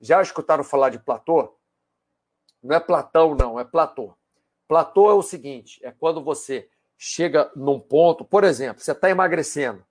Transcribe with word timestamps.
Já 0.00 0.22
escutaram 0.22 0.64
falar 0.64 0.90
de 0.90 0.98
platô? 0.98 1.54
Não 2.62 2.76
é 2.76 2.80
Platão, 2.80 3.34
não, 3.34 3.58
é 3.58 3.64
platô. 3.64 4.14
Platô 4.68 5.10
é 5.10 5.14
o 5.14 5.22
seguinte: 5.22 5.80
é 5.82 5.90
quando 5.90 6.22
você 6.22 6.68
chega 6.96 7.50
num 7.56 7.80
ponto, 7.80 8.24
por 8.24 8.44
exemplo, 8.44 8.82
você 8.82 8.92
está 8.92 9.08
emagrecendo, 9.08 9.82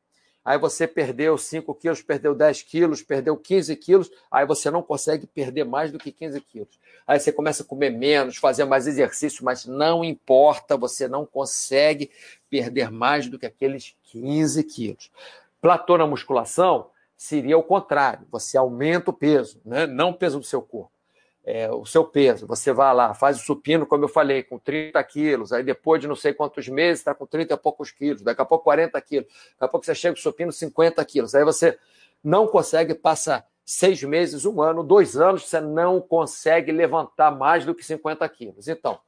aí 0.45 0.57
você 0.59 0.87
perdeu 0.87 1.37
5 1.37 1.73
quilos, 1.73 2.01
perdeu 2.03 2.35
10 2.35 2.61
quilos, 2.61 3.01
perdeu 3.01 3.35
15 3.35 3.75
quilos, 3.75 4.11
aí 4.29 4.45
você 4.45 4.69
não 4.69 4.83
consegue 4.83 5.25
perder 5.25 5.65
mais 5.65 5.91
do 5.91 5.97
que 5.97 6.11
15 6.11 6.39
quilos. 6.41 6.79
Aí 7.07 7.19
você 7.19 7.31
começa 7.31 7.63
a 7.63 7.65
comer 7.65 7.89
menos, 7.89 8.37
fazer 8.37 8.65
mais 8.65 8.85
exercício, 8.85 9.43
mas 9.43 9.65
não 9.65 10.03
importa, 10.03 10.77
você 10.77 11.07
não 11.07 11.25
consegue 11.25 12.11
perder 12.49 12.91
mais 12.91 13.27
do 13.27 13.39
que 13.39 13.47
aqueles 13.47 13.95
15 14.03 14.63
quilos. 14.63 15.11
Platô 15.59 15.97
na 15.97 16.05
musculação 16.05 16.91
seria 17.21 17.57
o 17.57 17.63
contrário, 17.63 18.25
você 18.31 18.57
aumenta 18.57 19.11
o 19.11 19.13
peso, 19.13 19.61
né? 19.65 19.85
não 19.85 20.11
o 20.11 20.13
peso 20.13 20.39
do 20.39 20.45
seu 20.45 20.61
corpo 20.61 20.99
é, 21.49 21.71
o 21.71 21.83
seu 21.83 22.05
peso. 22.05 22.45
Você 22.45 22.71
vai 22.71 22.93
lá, 22.93 23.13
faz 23.15 23.39
o 23.39 23.43
supino, 23.43 23.85
como 23.85 24.03
eu 24.03 24.07
falei, 24.07 24.43
com 24.43 24.59
30 24.59 25.03
quilos, 25.03 25.51
aí 25.51 25.63
depois 25.63 25.99
de 25.99 26.07
não 26.07 26.15
sei 26.15 26.31
quantos 26.31 26.67
meses 26.67 26.99
está 26.99 27.15
com 27.15 27.25
30 27.25 27.55
e 27.55 27.57
poucos 27.57 27.91
quilos, 27.91 28.21
daqui 28.21 28.39
a 28.39 28.45
pouco 28.45 28.65
40 28.65 29.01
quilos, 29.01 29.27
daqui 29.27 29.65
a 29.65 29.67
pouco 29.67 29.83
você 29.83 29.95
chega 29.95 30.13
o 30.13 30.21
supino 30.21 30.51
50 30.51 31.03
quilos, 31.05 31.33
aí 31.33 31.43
você 31.43 31.77
não 32.23 32.45
consegue, 32.47 32.93
passa 32.93 33.43
seis 33.65 34.03
meses, 34.03 34.45
um 34.45 34.61
ano, 34.61 34.83
dois 34.83 35.17
anos, 35.17 35.47
você 35.47 35.59
não 35.59 35.99
consegue 35.99 36.71
levantar 36.71 37.31
mais 37.31 37.65
do 37.65 37.73
que 37.73 37.83
50 37.83 38.27
quilos. 38.29 38.67
Então, 38.67 38.99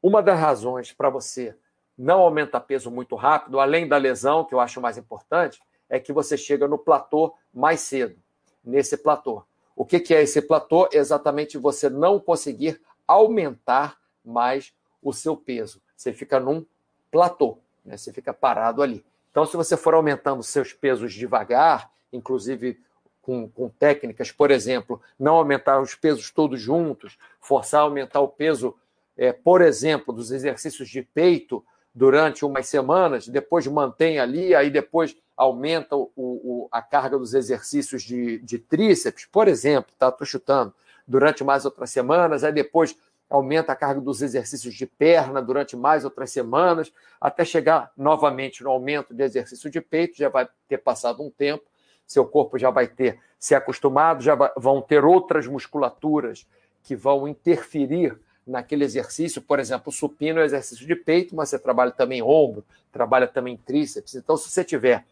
uma 0.00 0.22
das 0.22 0.38
razões 0.38 0.92
para 0.92 1.10
você 1.10 1.54
não 1.98 2.20
aumentar 2.20 2.60
peso 2.60 2.90
muito 2.90 3.16
rápido, 3.16 3.58
além 3.58 3.88
da 3.88 3.96
lesão, 3.96 4.44
que 4.44 4.54
eu 4.54 4.60
acho 4.60 4.80
mais 4.80 4.98
importante, 4.98 5.60
é 5.88 5.98
que 5.98 6.12
você 6.12 6.36
chega 6.36 6.66
no 6.66 6.78
platô 6.78 7.34
mais 7.52 7.80
cedo, 7.80 8.16
nesse 8.64 8.96
platô. 8.96 9.42
O 9.74 9.84
que, 9.84 10.00
que 10.00 10.14
é 10.14 10.22
esse 10.22 10.40
platô? 10.40 10.88
Exatamente 10.92 11.58
você 11.58 11.88
não 11.88 12.18
conseguir 12.18 12.80
aumentar 13.06 13.98
mais 14.24 14.72
o 15.02 15.12
seu 15.12 15.36
peso. 15.36 15.80
Você 15.96 16.12
fica 16.12 16.40
num 16.40 16.64
platô, 17.10 17.58
né? 17.84 17.96
você 17.96 18.12
fica 18.12 18.32
parado 18.32 18.82
ali. 18.82 19.04
Então, 19.30 19.44
se 19.44 19.56
você 19.56 19.76
for 19.76 19.94
aumentando 19.94 20.42
seus 20.42 20.72
pesos 20.72 21.12
devagar, 21.12 21.90
inclusive 22.12 22.80
com, 23.20 23.48
com, 23.48 23.68
técnicas, 23.68 24.32
por 24.32 24.50
exemplo, 24.50 25.00
não 25.18 25.34
aumentar 25.34 25.80
os 25.80 25.94
pesos 25.94 26.30
todos 26.30 26.60
juntos, 26.60 27.18
forçar 27.40 27.80
a 27.80 27.84
aumentar 27.84 28.20
o 28.20 28.28
peso, 28.28 28.74
é, 29.16 29.32
por 29.32 29.60
exemplo, 29.60 30.14
dos 30.14 30.30
exercícios 30.30 30.88
de 30.88 31.02
peito 31.02 31.64
durante 31.96 32.44
umas 32.44 32.68
semanas, 32.68 33.26
depois 33.26 33.66
mantém 33.66 34.18
ali, 34.18 34.54
aí 34.54 34.68
depois 34.68 35.16
aumenta 35.34 35.96
o, 35.96 36.10
o, 36.14 36.68
a 36.70 36.82
carga 36.82 37.18
dos 37.18 37.32
exercícios 37.32 38.02
de, 38.02 38.38
de 38.40 38.58
tríceps, 38.58 39.24
por 39.24 39.48
exemplo, 39.48 39.90
tá? 39.98 40.10
Estou 40.10 40.26
chutando, 40.26 40.74
durante 41.08 41.42
mais 41.42 41.64
outras 41.64 41.88
semanas, 41.88 42.44
aí 42.44 42.52
depois 42.52 42.94
aumenta 43.30 43.72
a 43.72 43.76
carga 43.76 43.98
dos 43.98 44.20
exercícios 44.20 44.74
de 44.74 44.84
perna 44.84 45.40
durante 45.40 45.74
mais 45.74 46.04
outras 46.04 46.30
semanas, 46.30 46.92
até 47.18 47.46
chegar 47.46 47.90
novamente 47.96 48.62
no 48.62 48.68
aumento 48.68 49.14
de 49.14 49.22
exercício 49.22 49.70
de 49.70 49.80
peito, 49.80 50.18
já 50.18 50.28
vai 50.28 50.46
ter 50.68 50.76
passado 50.76 51.22
um 51.22 51.30
tempo, 51.30 51.64
seu 52.06 52.26
corpo 52.26 52.58
já 52.58 52.68
vai 52.68 52.86
ter 52.86 53.18
se 53.38 53.54
acostumado, 53.54 54.22
já 54.22 54.34
vai, 54.34 54.50
vão 54.54 54.82
ter 54.82 55.02
outras 55.02 55.46
musculaturas 55.46 56.46
que 56.82 56.94
vão 56.94 57.26
interferir 57.26 58.20
naquele 58.46 58.84
exercício, 58.84 59.42
por 59.42 59.58
exemplo, 59.58 59.92
supino 59.92 60.40
é 60.40 60.44
exercício 60.44 60.86
de 60.86 60.94
peito, 60.94 61.34
mas 61.34 61.48
você 61.48 61.58
trabalha 61.58 61.90
também 61.90 62.22
ombro, 62.22 62.64
trabalha 62.92 63.26
também 63.26 63.56
tríceps. 63.56 64.14
Então, 64.14 64.36
se 64.36 64.48
você 64.48 64.62
tiver 64.62 65.04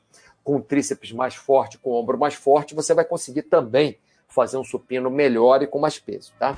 com 0.44 0.56
o 0.56 0.62
tríceps 0.62 1.10
mais 1.10 1.34
forte, 1.34 1.78
com 1.78 1.90
o 1.90 1.94
ombro 1.94 2.18
mais 2.18 2.34
forte, 2.34 2.74
você 2.74 2.94
vai 2.94 3.04
conseguir 3.04 3.42
também 3.42 3.98
fazer 4.28 4.56
um 4.56 4.64
supino 4.64 5.10
melhor 5.10 5.62
e 5.62 5.66
com 5.66 5.78
mais 5.78 5.98
peso, 5.98 6.32
tá? 6.38 6.56